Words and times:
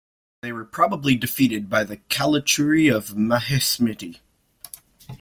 They 0.41 0.51
were 0.51 0.65
probably 0.65 1.13
defeated 1.15 1.69
by 1.69 1.83
the 1.83 1.97
Kalachuri 1.97 2.89
of 2.91 3.09
Mahismati. 3.09 4.17